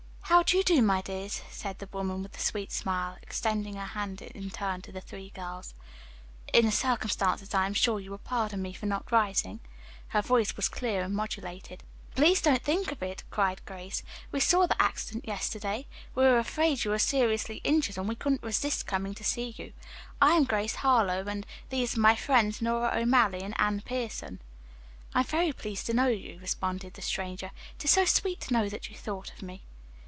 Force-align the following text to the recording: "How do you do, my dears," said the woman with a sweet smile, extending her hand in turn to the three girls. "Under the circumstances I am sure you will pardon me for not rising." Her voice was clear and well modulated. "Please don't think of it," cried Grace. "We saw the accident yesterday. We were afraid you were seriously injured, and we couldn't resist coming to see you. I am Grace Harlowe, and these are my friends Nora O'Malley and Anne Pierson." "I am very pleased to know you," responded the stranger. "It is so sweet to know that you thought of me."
"How 0.31 0.43
do 0.43 0.55
you 0.55 0.63
do, 0.63 0.81
my 0.81 1.01
dears," 1.01 1.41
said 1.51 1.79
the 1.79 1.89
woman 1.91 2.23
with 2.23 2.37
a 2.37 2.39
sweet 2.39 2.71
smile, 2.71 3.17
extending 3.21 3.75
her 3.75 3.85
hand 3.87 4.21
in 4.21 4.49
turn 4.49 4.81
to 4.83 4.91
the 4.93 5.01
three 5.01 5.29
girls. 5.31 5.73
"Under 6.53 6.67
the 6.69 6.71
circumstances 6.71 7.53
I 7.53 7.65
am 7.65 7.73
sure 7.73 7.99
you 7.99 8.11
will 8.11 8.17
pardon 8.17 8.61
me 8.61 8.71
for 8.71 8.85
not 8.85 9.11
rising." 9.11 9.59
Her 10.07 10.21
voice 10.21 10.55
was 10.55 10.69
clear 10.69 11.01
and 11.01 11.11
well 11.13 11.17
modulated. 11.17 11.83
"Please 12.15 12.41
don't 12.41 12.61
think 12.63 12.93
of 12.93 13.03
it," 13.03 13.25
cried 13.29 13.59
Grace. 13.65 14.03
"We 14.31 14.39
saw 14.39 14.67
the 14.67 14.81
accident 14.81 15.27
yesterday. 15.27 15.85
We 16.15 16.23
were 16.23 16.39
afraid 16.39 16.85
you 16.85 16.91
were 16.91 16.97
seriously 16.99 17.57
injured, 17.65 17.97
and 17.97 18.07
we 18.07 18.15
couldn't 18.15 18.41
resist 18.41 18.87
coming 18.87 19.13
to 19.15 19.25
see 19.25 19.53
you. 19.57 19.73
I 20.21 20.35
am 20.35 20.45
Grace 20.45 20.75
Harlowe, 20.75 21.25
and 21.27 21.45
these 21.71 21.97
are 21.97 21.99
my 21.99 22.15
friends 22.15 22.61
Nora 22.61 22.93
O'Malley 22.97 23.41
and 23.43 23.53
Anne 23.59 23.81
Pierson." 23.81 24.39
"I 25.13 25.19
am 25.19 25.25
very 25.25 25.51
pleased 25.51 25.87
to 25.87 25.93
know 25.93 26.07
you," 26.07 26.39
responded 26.39 26.93
the 26.93 27.01
stranger. 27.01 27.51
"It 27.75 27.83
is 27.83 27.91
so 27.91 28.05
sweet 28.05 28.39
to 28.41 28.53
know 28.53 28.69
that 28.69 28.89
you 28.89 28.95
thought 28.95 29.33
of 29.33 29.41
me." 29.41 29.63